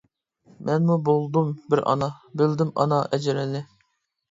مەنمۇ 0.69 0.97
بولدۇم 1.09 1.51
بىر 1.75 1.83
ئانا، 1.93 2.09
بىلدىم 2.43 2.73
ئانا 2.83 3.01
ئەجرىنى. 3.13 3.65